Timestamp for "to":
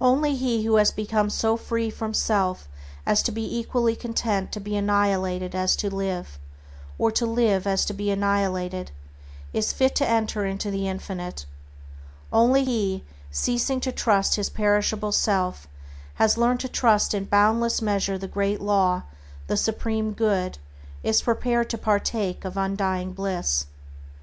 3.24-3.30, 4.52-4.58, 5.76-5.94, 7.12-7.26, 7.84-7.92, 9.96-10.08, 13.80-13.92, 16.60-16.68, 21.68-21.76